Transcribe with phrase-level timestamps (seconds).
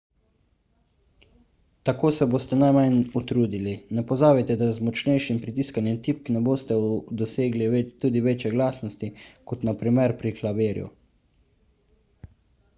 [1.89, 6.79] tako se boste najmanj utrudili ne pozabite da z močnejšim pritiskanjem tipk ne boste
[7.23, 9.11] dosegli tudi večje glasnosti
[9.53, 10.89] kot na primer pri klavirju